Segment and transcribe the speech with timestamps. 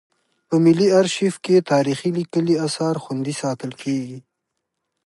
[0.47, 4.19] په ملي ارشیف کې تاریخي لیکلي اثار خوندي ساتل کیږي.